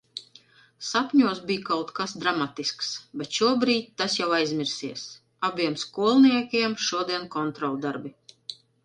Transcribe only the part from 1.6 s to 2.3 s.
kaut kas